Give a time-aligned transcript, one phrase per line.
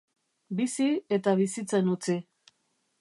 [0.61, 2.17] Bizi eta bizitzen utzi.